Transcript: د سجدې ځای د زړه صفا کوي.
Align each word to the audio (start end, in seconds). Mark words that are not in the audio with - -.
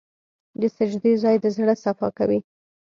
د 0.61 0.63
سجدې 0.77 1.13
ځای 1.23 1.35
د 1.43 1.45
زړه 1.55 1.73
صفا 1.83 2.09
کوي. 2.17 2.39